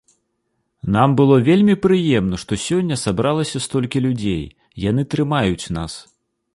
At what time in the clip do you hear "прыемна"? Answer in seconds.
1.83-2.39